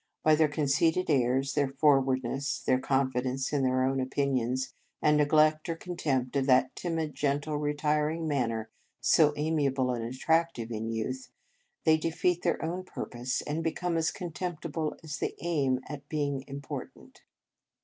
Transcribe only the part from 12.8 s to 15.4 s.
purpose, and become as contemptible as they